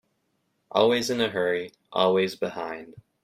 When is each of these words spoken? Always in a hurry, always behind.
Always 0.71 1.11
in 1.11 1.21
a 1.21 1.29
hurry, 1.29 1.73
always 1.91 2.35
behind. 2.35 2.95